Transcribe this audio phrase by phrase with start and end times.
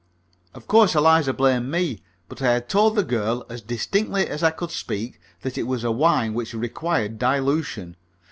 [0.55, 4.49] Of course Eliza blamed me, but I had told the girl as distinctly as I
[4.49, 7.95] could speak that it was a wine which required dilution.